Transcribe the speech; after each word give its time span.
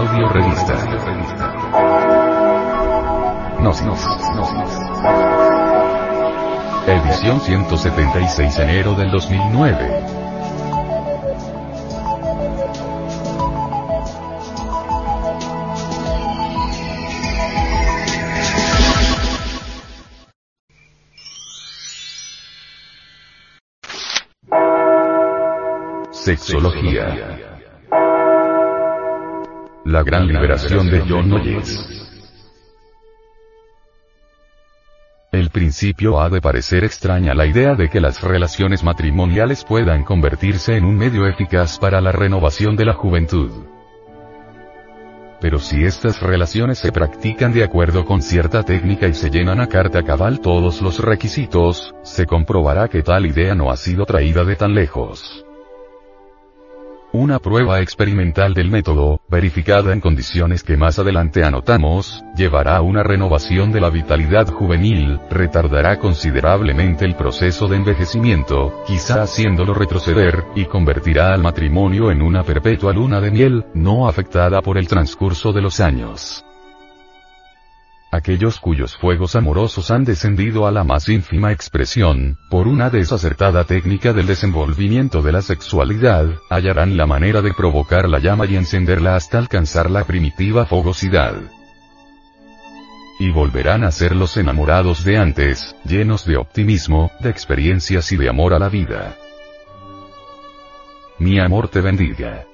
Audio 0.00 0.28
Revista. 0.30 0.74
Gnosis. 3.58 3.84
Edición 6.86 7.38
176 7.42 8.58
enero 8.60 8.94
del 8.94 9.10
2009. 9.10 10.04
Sexología. 26.10 27.59
La 29.90 30.04
gran 30.04 30.28
liberación 30.28 30.88
de 30.88 31.00
John 31.00 31.28
Noyes. 31.28 32.06
El 35.32 35.50
principio 35.50 36.20
ha 36.20 36.28
de 36.28 36.40
parecer 36.40 36.84
extraña 36.84 37.34
la 37.34 37.44
idea 37.44 37.74
de 37.74 37.88
que 37.88 38.00
las 38.00 38.22
relaciones 38.22 38.84
matrimoniales 38.84 39.64
puedan 39.64 40.04
convertirse 40.04 40.76
en 40.76 40.84
un 40.84 40.96
medio 40.96 41.26
eficaz 41.26 41.76
para 41.80 42.00
la 42.00 42.12
renovación 42.12 42.76
de 42.76 42.84
la 42.84 42.92
juventud. 42.92 43.50
Pero 45.40 45.58
si 45.58 45.82
estas 45.82 46.22
relaciones 46.22 46.78
se 46.78 46.92
practican 46.92 47.52
de 47.52 47.64
acuerdo 47.64 48.04
con 48.04 48.22
cierta 48.22 48.62
técnica 48.62 49.08
y 49.08 49.14
se 49.14 49.28
llenan 49.28 49.60
a 49.60 49.66
carta 49.66 50.04
cabal 50.04 50.38
todos 50.38 50.80
los 50.82 51.00
requisitos, 51.00 51.92
se 52.04 52.26
comprobará 52.26 52.86
que 52.86 53.02
tal 53.02 53.26
idea 53.26 53.56
no 53.56 53.72
ha 53.72 53.76
sido 53.76 54.06
traída 54.06 54.44
de 54.44 54.54
tan 54.54 54.72
lejos. 54.72 55.44
Una 57.12 57.40
prueba 57.40 57.80
experimental 57.80 58.54
del 58.54 58.70
método, 58.70 59.20
verificada 59.28 59.92
en 59.92 60.00
condiciones 60.00 60.62
que 60.62 60.76
más 60.76 61.00
adelante 61.00 61.42
anotamos, 61.42 62.22
llevará 62.36 62.76
a 62.76 62.82
una 62.82 63.02
renovación 63.02 63.72
de 63.72 63.80
la 63.80 63.90
vitalidad 63.90 64.46
juvenil, 64.46 65.18
retardará 65.28 65.98
considerablemente 65.98 67.04
el 67.04 67.16
proceso 67.16 67.66
de 67.66 67.78
envejecimiento, 67.78 68.84
quizá 68.86 69.22
haciéndolo 69.22 69.74
retroceder, 69.74 70.44
y 70.54 70.66
convertirá 70.66 71.34
al 71.34 71.42
matrimonio 71.42 72.12
en 72.12 72.22
una 72.22 72.44
perpetua 72.44 72.92
luna 72.92 73.20
de 73.20 73.32
miel, 73.32 73.64
no 73.74 74.08
afectada 74.08 74.62
por 74.62 74.78
el 74.78 74.86
transcurso 74.86 75.52
de 75.52 75.62
los 75.62 75.80
años 75.80 76.44
aquellos 78.10 78.58
cuyos 78.58 78.96
fuegos 78.96 79.36
amorosos 79.36 79.90
han 79.90 80.04
descendido 80.04 80.66
a 80.66 80.70
la 80.70 80.84
más 80.84 81.08
ínfima 81.08 81.52
expresión, 81.52 82.38
por 82.48 82.66
una 82.66 82.90
desacertada 82.90 83.64
técnica 83.64 84.12
del 84.12 84.26
desenvolvimiento 84.26 85.22
de 85.22 85.32
la 85.32 85.42
sexualidad, 85.42 86.26
hallarán 86.50 86.96
la 86.96 87.06
manera 87.06 87.42
de 87.42 87.54
provocar 87.54 88.08
la 88.08 88.18
llama 88.18 88.46
y 88.46 88.56
encenderla 88.56 89.16
hasta 89.16 89.38
alcanzar 89.38 89.90
la 89.90 90.04
primitiva 90.04 90.66
fogosidad. 90.66 91.34
Y 93.18 93.30
volverán 93.30 93.84
a 93.84 93.90
ser 93.90 94.16
los 94.16 94.36
enamorados 94.36 95.04
de 95.04 95.18
antes, 95.18 95.76
llenos 95.84 96.24
de 96.24 96.36
optimismo, 96.36 97.10
de 97.20 97.30
experiencias 97.30 98.10
y 98.12 98.16
de 98.16 98.28
amor 98.28 98.54
a 98.54 98.58
la 98.58 98.68
vida. 98.68 99.16
Mi 101.18 101.38
amor 101.38 101.68
te 101.68 101.82
bendiga. 101.82 102.49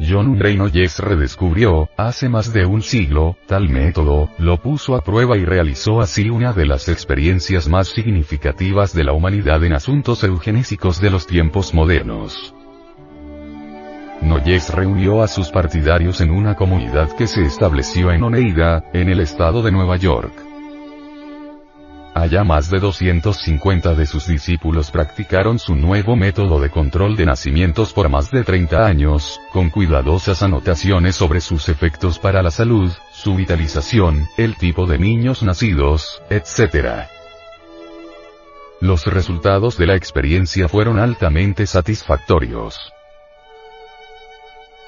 John 0.00 0.38
Reynolds 0.38 0.98
redescubrió, 0.98 1.90
hace 1.96 2.28
más 2.28 2.52
de 2.52 2.64
un 2.64 2.80
siglo, 2.80 3.36
tal 3.46 3.68
método, 3.68 4.30
lo 4.38 4.56
puso 4.56 4.96
a 4.96 5.02
prueba 5.02 5.36
y 5.36 5.44
realizó 5.44 6.00
así 6.00 6.30
una 6.30 6.54
de 6.54 6.64
las 6.64 6.88
experiencias 6.88 7.68
más 7.68 7.88
significativas 7.88 8.94
de 8.94 9.04
la 9.04 9.12
humanidad 9.12 9.62
en 9.62 9.74
asuntos 9.74 10.24
eugenésicos 10.24 11.00
de 11.00 11.10
los 11.10 11.26
tiempos 11.26 11.74
modernos. 11.74 12.54
Noyes 14.22 14.72
reunió 14.72 15.22
a 15.22 15.28
sus 15.28 15.50
partidarios 15.50 16.20
en 16.20 16.30
una 16.30 16.54
comunidad 16.54 17.14
que 17.16 17.26
se 17.26 17.42
estableció 17.42 18.10
en 18.10 18.22
Oneida, 18.22 18.84
en 18.92 19.08
el 19.08 19.20
estado 19.20 19.62
de 19.62 19.72
Nueva 19.72 19.96
York. 19.96 20.49
Allá 22.20 22.44
más 22.44 22.68
de 22.68 22.80
250 22.80 23.94
de 23.94 24.04
sus 24.04 24.26
discípulos 24.26 24.90
practicaron 24.90 25.58
su 25.58 25.74
nuevo 25.74 26.16
método 26.16 26.60
de 26.60 26.68
control 26.68 27.16
de 27.16 27.24
nacimientos 27.24 27.94
por 27.94 28.10
más 28.10 28.30
de 28.30 28.44
30 28.44 28.84
años, 28.84 29.40
con 29.54 29.70
cuidadosas 29.70 30.42
anotaciones 30.42 31.16
sobre 31.16 31.40
sus 31.40 31.70
efectos 31.70 32.18
para 32.18 32.42
la 32.42 32.50
salud, 32.50 32.92
su 33.10 33.36
vitalización, 33.36 34.28
el 34.36 34.54
tipo 34.56 34.84
de 34.84 34.98
niños 34.98 35.42
nacidos, 35.42 36.20
etc. 36.28 37.08
Los 38.82 39.06
resultados 39.06 39.78
de 39.78 39.86
la 39.86 39.96
experiencia 39.96 40.68
fueron 40.68 40.98
altamente 40.98 41.66
satisfactorios. 41.66 42.92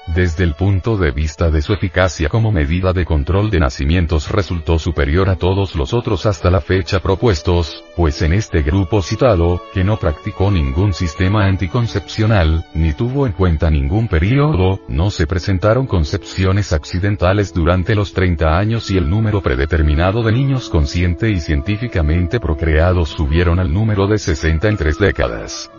Desde 0.07 0.43
el 0.43 0.53
punto 0.53 0.97
de 0.97 1.11
vista 1.11 1.49
de 1.49 1.61
su 1.61 1.71
eficacia 1.71 2.27
como 2.27 2.51
medida 2.51 2.91
de 2.91 3.05
control 3.05 3.49
de 3.49 3.61
nacimientos 3.61 4.29
resultó 4.29 4.77
superior 4.77 5.29
a 5.29 5.37
todos 5.37 5.75
los 5.75 5.93
otros 5.93 6.25
hasta 6.25 6.51
la 6.51 6.59
fecha 6.59 6.99
propuestos, 6.99 7.85
pues 7.95 8.21
en 8.21 8.33
este 8.33 8.63
grupo 8.63 9.01
citado, 9.01 9.63
que 9.73 9.85
no 9.85 9.97
practicó 9.97 10.51
ningún 10.51 10.93
sistema 10.93 11.45
anticoncepcional, 11.45 12.65
ni 12.73 12.91
tuvo 12.91 13.25
en 13.25 13.31
cuenta 13.31 13.71
ningún 13.71 14.09
periodo, 14.09 14.81
no 14.89 15.09
se 15.09 15.25
presentaron 15.25 15.87
concepciones 15.87 16.73
accidentales 16.73 17.53
durante 17.53 17.95
los 17.95 18.13
30 18.13 18.57
años 18.57 18.91
y 18.91 18.97
el 18.97 19.09
número 19.09 19.41
predeterminado 19.41 20.21
de 20.21 20.33
niños 20.33 20.69
consciente 20.69 21.29
y 21.29 21.39
científicamente 21.39 22.41
procreados 22.41 23.09
subieron 23.09 23.57
al 23.57 23.73
número 23.73 24.05
de 24.07 24.17
60 24.17 24.67
en 24.67 24.77
tres 24.77 24.99
décadas. 24.99 25.71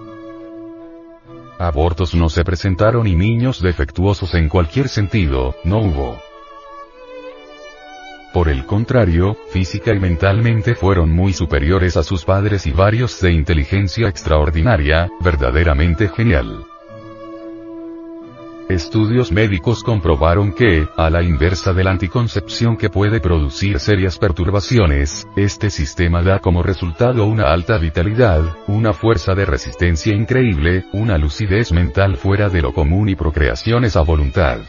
Abortos 1.59 2.15
no 2.15 2.29
se 2.29 2.45
presentaron 2.45 3.07
y 3.07 3.15
niños 3.15 3.63
defectuosos 3.63 4.35
en 4.35 4.49
cualquier 4.49 4.89
sentido, 4.89 5.55
no 5.65 5.79
hubo. 5.79 6.19
Por 8.33 8.49
el 8.49 8.67
contrario, 8.67 9.37
física 9.51 9.95
y 9.95 10.01
mentalmente 10.01 10.75
fueron 10.75 11.11
muy 11.11 11.33
superiores 11.33 11.97
a 11.97 12.03
sus 12.03 12.25
padres 12.25 12.67
y 12.67 12.73
varios 12.73 13.21
de 13.21 13.31
inteligencia 13.31 14.09
extraordinaria, 14.09 15.09
verdaderamente 15.21 16.09
genial. 16.09 16.65
Estudios 18.69 19.31
médicos 19.31 19.83
comprobaron 19.83 20.55
que, 20.55 20.89
a 20.97 21.11
la 21.11 21.23
inversa 21.23 21.75
de 21.75 21.85
la 21.85 21.91
anticoncepción 21.91 22.79
que 22.79 22.89
puede 22.89 23.21
producir 23.21 23.79
serias 23.79 24.17
perturbaciones, 24.19 25.29
este 25.37 25.69
sistema 25.69 26.23
da 26.23 26.39
como 26.39 26.63
resultado 26.63 27.27
una 27.27 27.53
alta 27.53 27.77
vitalidad, 27.77 28.57
una 28.67 28.95
fuerza 28.95 29.35
de 29.35 29.45
resistencia 29.45 30.15
increíble, 30.15 30.87
una 30.95 31.19
lucidez 31.19 31.73
mental 31.73 32.17
fuera 32.17 32.49
de 32.49 32.63
lo 32.63 32.73
común 32.73 33.11
y 33.11 33.17
procreaciones 33.17 33.97
a 33.97 34.01
voluntad. 34.01 34.61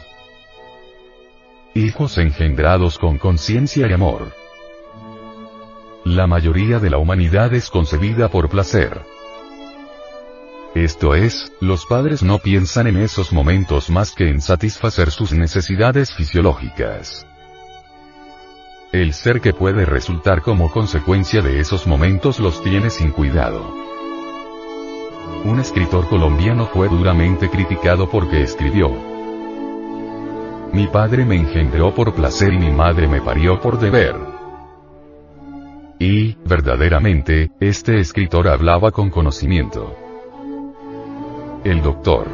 Hijos 1.74 2.18
engendrados 2.18 2.98
con 2.98 3.16
conciencia 3.16 3.88
y 3.88 3.92
amor. 3.94 4.32
La 6.04 6.26
mayoría 6.26 6.80
de 6.80 6.90
la 6.90 6.98
humanidad 6.98 7.54
es 7.54 7.70
concebida 7.70 8.28
por 8.28 8.50
placer. 8.50 9.00
Esto 10.76 11.14
es, 11.14 11.50
los 11.58 11.86
padres 11.86 12.22
no 12.22 12.38
piensan 12.38 12.86
en 12.86 12.98
esos 12.98 13.32
momentos 13.32 13.88
más 13.88 14.12
que 14.12 14.28
en 14.28 14.42
satisfacer 14.42 15.10
sus 15.10 15.32
necesidades 15.32 16.12
fisiológicas. 16.12 17.26
El 18.92 19.14
ser 19.14 19.40
que 19.40 19.54
puede 19.54 19.86
resultar 19.86 20.42
como 20.42 20.70
consecuencia 20.70 21.40
de 21.40 21.60
esos 21.60 21.86
momentos 21.86 22.40
los 22.40 22.62
tiene 22.62 22.90
sin 22.90 23.10
cuidado. 23.10 23.74
Un 25.46 25.60
escritor 25.60 26.10
colombiano 26.10 26.66
fue 26.66 26.90
duramente 26.90 27.48
criticado 27.48 28.10
porque 28.10 28.42
escribió, 28.42 28.90
Mi 30.74 30.88
padre 30.88 31.24
me 31.24 31.36
engendró 31.36 31.94
por 31.94 32.14
placer 32.14 32.52
y 32.52 32.58
mi 32.58 32.70
madre 32.70 33.08
me 33.08 33.22
parió 33.22 33.62
por 33.62 33.78
deber. 33.78 34.14
Y, 35.98 36.34
verdaderamente, 36.44 37.50
este 37.60 37.98
escritor 37.98 38.46
hablaba 38.46 38.90
con 38.90 39.08
conocimiento. 39.08 40.05
El 41.66 41.82
doctor 41.82 42.28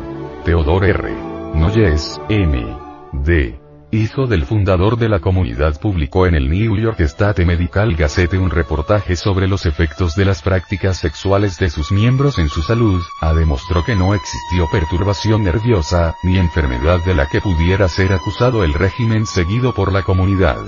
Theodore 0.44 0.90
R. 0.90 1.11
Noyes, 1.55 2.20
M. 2.29 2.76
D. 3.12 3.58
Hijo 3.90 4.26
del 4.26 4.44
fundador 4.44 4.99
de 4.99 5.08
la 5.08 5.20
comunidad 5.20 5.81
publicó 5.81 6.26
en 6.26 6.34
el 6.34 6.50
New 6.50 6.76
York 6.76 7.00
State 7.00 7.46
Medical 7.46 7.96
Gazette 7.96 8.34
un 8.34 8.50
reportaje 8.50 9.17
sobre 9.17 9.49
los 9.49 9.64
efectos 9.64 10.17
de 10.17 10.26
las 10.26 10.43
prácticas 10.43 10.99
sexuales 10.99 11.58
de 11.58 11.70
sus 11.70 11.93
miembros 11.93 12.38
en 12.38 12.50
su 12.50 12.61
salud, 12.61 13.00
a 13.23 13.32
demostró 13.32 13.82
que 13.82 13.96
no 13.96 14.14
existió 14.14 14.69
perturbación 14.70 15.44
nerviosa, 15.44 16.14
ni 16.25 16.37
enfermedad 16.37 17.02
de 17.06 17.14
la 17.14 17.26
que 17.26 17.40
pudiera 17.40 17.88
ser 17.88 18.12
acusado 18.12 18.64
el 18.64 18.75
régimen 18.75 19.25
seguido 19.25 19.73
por 19.73 19.94
la 19.94 20.02
comunidad. 20.02 20.58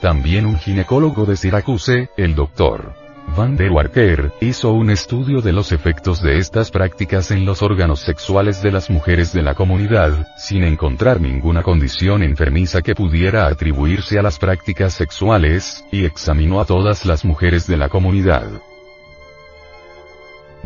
También 0.00 0.46
un 0.46 0.56
ginecólogo 0.56 1.24
de 1.24 1.36
Syracuse, 1.36 2.10
el 2.16 2.36
doctor 2.36 3.05
Van 3.36 3.54
der 3.54 3.70
Warker, 3.70 4.32
hizo 4.40 4.72
un 4.72 4.88
estudio 4.88 5.42
de 5.42 5.52
los 5.52 5.70
efectos 5.70 6.22
de 6.22 6.38
estas 6.38 6.70
prácticas 6.70 7.30
en 7.30 7.44
los 7.44 7.60
órganos 7.60 8.00
sexuales 8.00 8.62
de 8.62 8.72
las 8.72 8.88
mujeres 8.88 9.34
de 9.34 9.42
la 9.42 9.54
comunidad, 9.54 10.26
sin 10.38 10.64
encontrar 10.64 11.20
ninguna 11.20 11.62
condición 11.62 12.22
enfermiza 12.22 12.80
que 12.80 12.94
pudiera 12.94 13.46
atribuirse 13.46 14.18
a 14.18 14.22
las 14.22 14.38
prácticas 14.38 14.94
sexuales, 14.94 15.84
y 15.92 16.06
examinó 16.06 16.62
a 16.62 16.64
todas 16.64 17.04
las 17.04 17.26
mujeres 17.26 17.66
de 17.66 17.76
la 17.76 17.90
comunidad. 17.90 18.46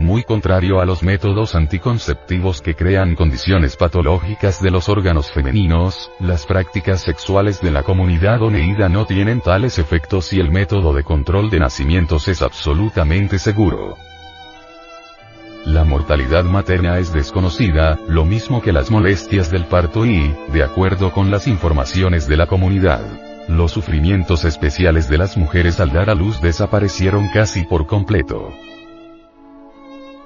Muy 0.01 0.25
contrario 0.25 0.81
a 0.81 0.87
los 0.87 1.03
métodos 1.03 1.55
anticonceptivos 1.55 2.63
que 2.63 2.75
crean 2.75 3.15
condiciones 3.15 3.77
patológicas 3.77 4.63
de 4.63 4.71
los 4.71 4.89
órganos 4.89 5.31
femeninos, 5.31 6.11
las 6.19 6.47
prácticas 6.47 7.03
sexuales 7.03 7.61
de 7.61 7.71
la 7.71 7.83
comunidad 7.83 8.41
oneida 8.41 8.89
no 8.89 9.05
tienen 9.05 9.43
tales 9.43 9.79
efectos 9.79 10.33
y 10.33 10.41
el 10.41 10.51
método 10.51 10.95
de 10.95 11.05
control 11.05 11.51
de 11.51 11.61
nacimientos 11.61 12.29
es 12.29 12.41
absolutamente 12.41 13.39
seguro. 13.39 13.99
La 15.67 15.85
mortalidad 15.85 16.45
materna 16.45 16.99
es 16.99 17.13
desconocida, 17.13 17.99
lo 18.09 18.25
mismo 18.25 18.63
que 18.63 18.73
las 18.73 18.91
molestias 18.91 19.51
del 19.51 19.67
parto 19.67 20.07
y, 20.07 20.35
de 20.51 20.65
acuerdo 20.65 21.13
con 21.13 21.31
las 21.31 21.47
informaciones 21.47 22.27
de 22.27 22.39
la 22.39 22.47
comunidad, 22.47 23.03
los 23.49 23.73
sufrimientos 23.73 24.47
especiales 24.47 25.11
de 25.11 25.19
las 25.19 25.37
mujeres 25.37 25.79
al 25.79 25.93
dar 25.93 26.09
a 26.09 26.15
luz 26.15 26.41
desaparecieron 26.41 27.29
casi 27.35 27.65
por 27.65 27.87
completo. 27.87 28.51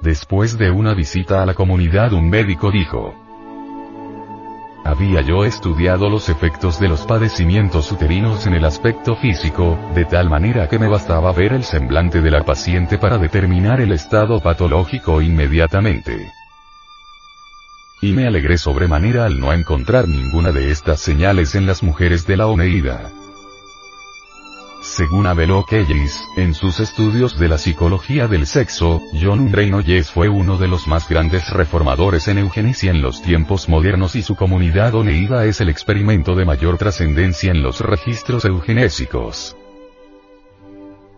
Después 0.05 0.59
de 0.59 0.69
una 0.69 0.93
visita 0.93 1.41
a 1.41 1.47
la 1.47 1.55
comunidad 1.55 2.13
un 2.13 2.29
médico 2.29 2.69
dijo, 2.69 3.15
había 4.85 5.21
yo 5.21 5.45
estudiado 5.45 6.11
los 6.11 6.29
efectos 6.29 6.79
de 6.79 6.87
los 6.87 7.07
padecimientos 7.07 7.91
uterinos 7.91 8.45
en 8.45 8.53
el 8.53 8.65
aspecto 8.65 9.15
físico, 9.15 9.79
de 9.95 10.05
tal 10.05 10.29
manera 10.29 10.69
que 10.69 10.77
me 10.77 10.87
bastaba 10.87 11.31
ver 11.31 11.53
el 11.53 11.63
semblante 11.63 12.21
de 12.21 12.29
la 12.29 12.43
paciente 12.43 12.99
para 12.99 13.17
determinar 13.17 13.81
el 13.81 13.93
estado 13.93 14.39
patológico 14.41 15.23
inmediatamente. 15.23 16.31
Y 17.99 18.11
me 18.11 18.27
alegré 18.27 18.59
sobremanera 18.59 19.25
al 19.25 19.39
no 19.39 19.53
encontrar 19.53 20.07
ninguna 20.07 20.51
de 20.51 20.69
estas 20.69 20.99
señales 20.99 21.55
en 21.55 21.65
las 21.65 21.81
mujeres 21.81 22.27
de 22.27 22.37
la 22.37 22.45
Oneida. 22.45 23.09
Según 24.85 25.25
Abel 25.25 25.51
Kellis, 25.67 26.29
en 26.37 26.53
sus 26.53 26.79
estudios 26.79 27.37
de 27.39 27.49
la 27.49 27.57
psicología 27.57 28.27
del 28.27 28.45
sexo, 28.45 29.01
John 29.19 29.51
Reynolds 29.51 30.11
fue 30.11 30.29
uno 30.29 30.57
de 30.57 30.67
los 30.67 30.87
más 30.87 31.09
grandes 31.09 31.49
reformadores 31.49 32.27
en 32.27 32.37
eugenesia 32.37 32.91
en 32.91 33.01
los 33.01 33.21
tiempos 33.23 33.67
modernos 33.67 34.15
y 34.15 34.21
su 34.21 34.35
comunidad 34.35 34.93
oneida 34.93 35.43
es 35.45 35.59
el 35.59 35.69
experimento 35.69 36.35
de 36.35 36.45
mayor 36.45 36.77
trascendencia 36.77 37.51
en 37.51 37.63
los 37.63 37.81
registros 37.81 38.45
eugenésicos. 38.45 39.57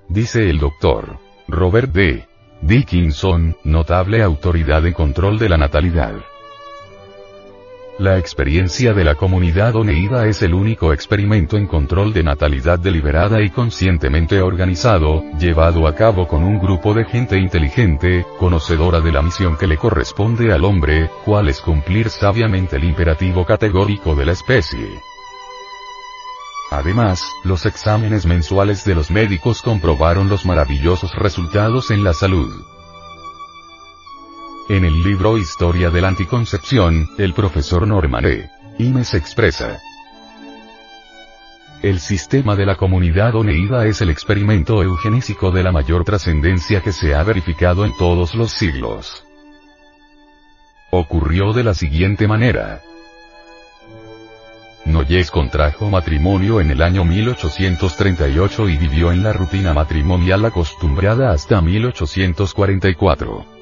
Dice 0.08 0.50
el 0.50 0.60
doctor 0.60 1.20
Robert 1.50 1.92
D. 1.92 2.26
Dickinson, 2.62 3.58
notable 3.66 4.24
autoridad 4.24 4.88
en 4.88 4.94
control 4.94 5.38
de 5.38 5.50
la 5.50 5.58
natalidad. 5.58 6.16
La 8.00 8.20
experiencia 8.20 8.94
de 8.94 9.04
la 9.04 9.16
comunidad 9.16 9.76
oneida 9.76 10.28
es 10.28 10.44
el 10.44 10.54
único 10.54 10.94
experimento 10.94 11.58
en 11.58 11.66
control 11.66 12.14
de 12.14 12.22
natalidad 12.22 12.78
deliberada 12.78 13.42
y 13.42 13.50
conscientemente 13.50 14.40
organizado, 14.40 15.24
llevado 15.40 15.88
a 15.88 15.96
cabo 15.96 16.28
con 16.28 16.44
un 16.44 16.60
grupo 16.60 16.94
de 16.94 17.06
gente 17.06 17.40
inteligente, 17.40 18.24
conocedora 18.38 19.02
de 19.02 19.12
la 19.12 19.24
misión 19.24 19.58
que 19.58 19.66
le 19.66 19.78
corresponde 19.78 20.54
al 20.54 20.64
hombre, 20.64 21.10
cual 21.26 21.50
es 21.50 21.60
cumplir 21.60 22.10
sabiamente 22.10 22.76
el 22.76 22.84
imperativo 22.84 23.44
categórico 23.46 24.14
de 24.14 24.26
la 24.28 24.34
especie. 24.34 24.88
Además, 26.70 27.24
los 27.44 27.66
exámenes 27.66 28.28
mensuales 28.28 28.86
de 28.86 28.94
los 28.94 29.10
médicos 29.10 29.64
comprobaron 29.64 30.30
los 30.30 30.46
maravillosos 30.46 31.16
resultados 31.16 31.90
en 31.90 32.04
la 32.04 32.14
salud. 32.14 32.77
En 34.70 34.84
el 34.84 35.02
libro 35.02 35.38
Historia 35.38 35.90
de 35.90 36.02
la 36.02 36.10
Anticoncepción, 36.10 37.08
el 37.18 37.34
profesor 37.34 37.88
Norman 37.88 38.26
E. 38.26 38.50
Imes 38.78 39.14
expresa. 39.14 39.80
El 41.82 42.02
sistema 42.02 42.58
de 42.58 42.66
la 42.66 42.76
comunidad 42.76 43.34
oneida 43.36 43.86
es 43.86 44.02
el 44.02 44.10
experimento 44.10 44.84
eugenésico 44.84 45.52
de 45.52 45.64
la 45.64 45.72
mayor 45.72 46.04
trascendencia 46.04 46.82
que 46.82 46.92
se 46.92 47.16
ha 47.16 47.24
verificado 47.24 47.86
en 47.86 47.96
todos 47.96 48.36
los 48.36 48.52
siglos. 48.52 49.24
Ocurrió 50.92 51.54
de 51.54 51.64
la 51.64 51.74
siguiente 51.74 52.28
manera. 52.28 52.82
Noyes 54.84 55.32
contrajo 55.32 55.90
matrimonio 55.90 56.60
en 56.60 56.72
el 56.72 56.82
año 56.82 57.06
1838 57.06 58.68
y 58.68 58.76
vivió 58.76 59.14
en 59.14 59.24
la 59.24 59.32
rutina 59.32 59.74
matrimonial 59.74 60.44
acostumbrada 60.44 61.32
hasta 61.32 61.62
1844. 61.62 63.57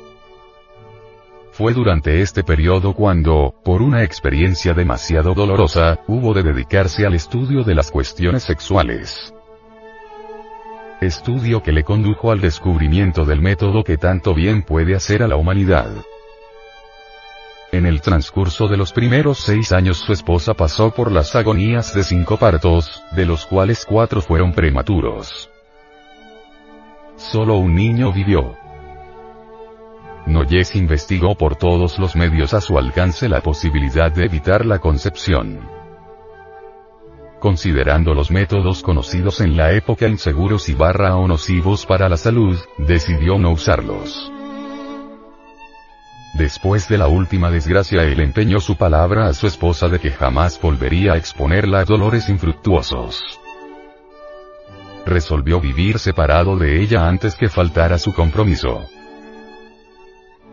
Fue 1.57 1.72
durante 1.72 2.22
este 2.22 2.44
periodo 2.44 2.94
cuando, 2.94 3.56
por 3.63 3.81
una 3.81 4.04
experiencia 4.04 4.74
demasiado 4.74 5.34
dolorosa, 5.34 6.00
hubo 6.06 6.34
de 6.34 6.44
dedicarse 6.44 7.06
al 7.06 7.13
estudio 7.13 7.63
de 7.63 7.74
las 7.74 7.92
cuestiones 7.92 8.44
sexuales. 8.44 9.34
Estudio 11.00 11.63
que 11.63 11.72
le 11.72 11.86
condujo 11.86 12.30
al 12.30 12.42
descubrimiento 12.42 13.24
del 13.24 13.42
método 13.42 13.86
que 13.86 13.98
tanto 13.98 14.34
bien 14.34 14.63
puede 14.63 14.96
hacer 14.96 15.24
a 15.24 15.30
la 15.30 15.38
humanidad. 15.38 15.88
En 17.72 17.86
el 17.86 18.01
transcurso 18.01 18.68
de 18.68 18.75
los 18.75 18.92
primeros 18.92 19.38
seis 19.40 19.72
años 19.72 20.00
su 20.00 20.12
esposa 20.12 20.56
pasó 20.56 20.92
por 20.94 21.10
las 21.10 21.38
agonías 21.38 21.94
de 21.94 22.04
cinco 22.04 22.36
partos, 22.36 23.01
de 23.16 23.25
los 23.25 23.46
cuales 23.46 23.86
cuatro 23.86 24.19
fueron 24.19 24.51
prematuros. 24.51 25.50
Solo 27.16 27.56
un 27.56 27.75
niño 27.75 28.12
vivió. 28.12 28.65
Noyes 30.46 30.76
investigó 30.76 31.34
por 31.34 31.56
todos 31.56 31.98
los 31.98 32.16
medios 32.16 32.54
a 32.54 32.62
su 32.62 32.78
alcance 32.78 33.28
la 33.28 33.42
posibilidad 33.42 34.12
de 34.12 34.26
evitar 34.26 34.64
la 34.64 34.78
concepción. 34.78 35.60
Considerando 37.40 38.14
los 38.14 38.30
métodos 38.30 38.84
conocidos 38.84 39.42
en 39.42 39.58
la 39.58 39.72
época 39.72 40.08
inseguros 40.08 40.70
y 40.70 40.76
barra 40.76 41.16
o 41.16 41.28
nocivos 41.28 41.88
para 41.88 42.08
la 42.10 42.18
salud, 42.18 42.60
decidió 42.78 43.40
no 43.40 43.54
usarlos. 43.54 44.32
Después 46.36 46.88
de 46.90 47.00
la 47.00 47.08
última 47.08 47.50
desgracia 47.50 48.04
él 48.04 48.20
empeñó 48.20 48.60
su 48.60 48.76
palabra 48.76 49.26
a 49.26 49.34
su 49.34 49.48
esposa 49.48 49.88
de 49.88 49.98
que 49.98 50.12
jamás 50.12 50.62
volvería 50.62 51.14
a 51.14 51.18
exponerla 51.18 51.80
a 51.80 51.86
dolores 51.86 52.30
infructuosos. 52.30 53.40
Resolvió 55.08 55.60
vivir 55.60 55.98
separado 55.98 56.56
de 56.56 56.84
ella 56.84 57.08
antes 57.08 57.34
que 57.34 57.50
faltara 57.50 57.98
su 57.98 58.14
compromiso. 58.14 58.88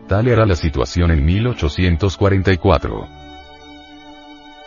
Tal 0.07 0.27
era 0.27 0.45
la 0.45 0.55
situación 0.55 1.11
en 1.11 1.23
1844. 1.23 3.07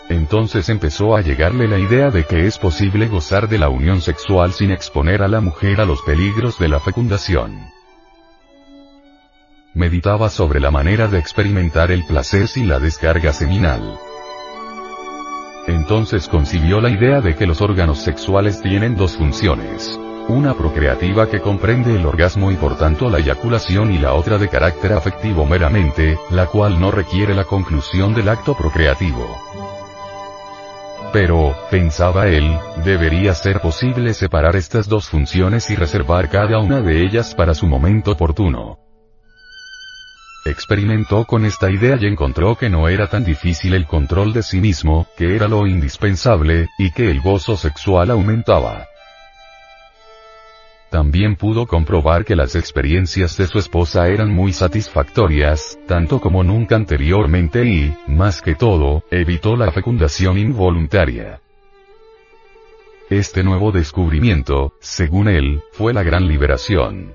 Entonces 0.08 0.68
empezó 0.68 1.16
a 1.16 1.20
llegarle 1.20 1.66
la 1.66 1.78
idea 1.78 2.10
de 2.10 2.24
que 2.24 2.46
es 2.46 2.58
posible 2.58 3.08
gozar 3.08 3.48
de 3.48 3.58
la 3.58 3.68
unión 3.68 4.00
sexual 4.00 4.52
sin 4.52 4.70
exponer 4.70 5.22
a 5.22 5.28
la 5.28 5.40
mujer 5.40 5.80
a 5.80 5.84
los 5.84 6.00
peligros 6.02 6.58
de 6.58 6.68
la 6.68 6.80
fecundación. 6.80 7.58
Meditaba 9.74 10.30
sobre 10.30 10.60
la 10.60 10.70
manera 10.70 11.08
de 11.08 11.18
experimentar 11.18 11.90
el 11.90 12.04
placer 12.06 12.48
sin 12.48 12.68
la 12.68 12.78
descarga 12.78 13.32
seminal. 13.32 13.98
Entonces 15.66 16.28
concibió 16.28 16.80
la 16.80 16.90
idea 16.90 17.20
de 17.20 17.34
que 17.34 17.46
los 17.46 17.60
órganos 17.60 17.98
sexuales 17.98 18.62
tienen 18.62 18.96
dos 18.96 19.16
funciones. 19.16 19.98
Una 20.28 20.54
procreativa 20.54 21.28
que 21.28 21.40
comprende 21.40 21.94
el 21.94 22.04
orgasmo 22.04 22.50
y 22.50 22.56
por 22.56 22.76
tanto 22.76 23.08
la 23.08 23.18
eyaculación 23.18 23.92
y 23.92 23.98
la 23.98 24.14
otra 24.14 24.38
de 24.38 24.48
carácter 24.48 24.92
afectivo 24.92 25.46
meramente, 25.46 26.18
la 26.30 26.46
cual 26.46 26.80
no 26.80 26.90
requiere 26.90 27.32
la 27.32 27.44
conclusión 27.44 28.12
del 28.12 28.28
acto 28.28 28.56
procreativo. 28.56 29.38
Pero, 31.12 31.54
pensaba 31.70 32.26
él, 32.26 32.58
debería 32.84 33.34
ser 33.34 33.60
posible 33.60 34.14
separar 34.14 34.56
estas 34.56 34.88
dos 34.88 35.08
funciones 35.08 35.70
y 35.70 35.76
reservar 35.76 36.28
cada 36.28 36.58
una 36.58 36.80
de 36.80 37.02
ellas 37.02 37.32
para 37.32 37.54
su 37.54 37.68
momento 37.68 38.10
oportuno. 38.10 38.80
Experimentó 40.44 41.24
con 41.24 41.44
esta 41.44 41.70
idea 41.70 41.96
y 42.00 42.06
encontró 42.06 42.56
que 42.56 42.68
no 42.68 42.88
era 42.88 43.06
tan 43.06 43.24
difícil 43.24 43.74
el 43.74 43.86
control 43.86 44.32
de 44.32 44.42
sí 44.42 44.60
mismo, 44.60 45.06
que 45.16 45.36
era 45.36 45.46
lo 45.46 45.68
indispensable, 45.68 46.66
y 46.78 46.90
que 46.90 47.10
el 47.12 47.20
gozo 47.20 47.56
sexual 47.56 48.10
aumentaba. 48.10 48.88
También 50.90 51.36
pudo 51.36 51.66
comprobar 51.66 52.24
que 52.24 52.36
las 52.36 52.54
experiencias 52.54 53.36
de 53.36 53.46
su 53.46 53.58
esposa 53.58 54.08
eran 54.08 54.32
muy 54.32 54.52
satisfactorias, 54.52 55.78
tanto 55.86 56.20
como 56.20 56.44
nunca 56.44 56.76
anteriormente 56.76 57.64
y, 57.64 57.94
más 58.06 58.40
que 58.40 58.54
todo, 58.54 59.02
evitó 59.10 59.56
la 59.56 59.72
fecundación 59.72 60.38
involuntaria. 60.38 61.40
Este 63.10 63.42
nuevo 63.42 63.72
descubrimiento, 63.72 64.74
según 64.80 65.28
él, 65.28 65.62
fue 65.72 65.92
la 65.92 66.02
gran 66.02 66.28
liberación. 66.28 67.14